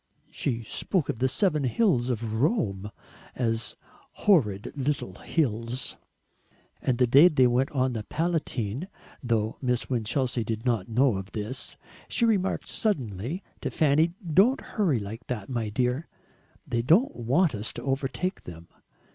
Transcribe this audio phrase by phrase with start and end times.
[0.31, 2.89] She spoke of the Seven Hills of Rome
[3.35, 3.75] as
[4.25, 5.95] "horrid little hills!"
[6.81, 8.87] And the day they went on the Palatine
[9.21, 11.77] though Miss Winchelsea did not know of this
[12.07, 16.07] she remarked suddenly to Fanny, "Don't hurry like that, my dear;
[16.65, 18.69] THEY don't want us to overtake them.